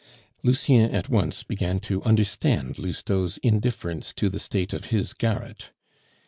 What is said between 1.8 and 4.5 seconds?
understand Lousteau's indifference to the